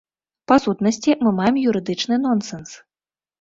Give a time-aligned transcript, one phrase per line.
[0.51, 2.69] Па-сутнасці мы маем юрыдычны нонсенс.